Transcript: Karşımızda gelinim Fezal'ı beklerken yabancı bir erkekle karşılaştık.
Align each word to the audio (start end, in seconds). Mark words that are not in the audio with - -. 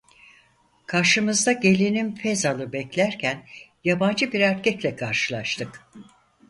Karşımızda 0.87 1.51
gelinim 1.51 2.15
Fezal'ı 2.15 2.73
beklerken 2.73 3.45
yabancı 3.83 4.31
bir 4.31 4.39
erkekle 4.39 4.95
karşılaştık. 4.95 5.87